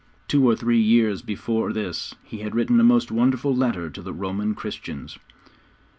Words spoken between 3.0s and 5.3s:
wonderful letter to the Roman Christians.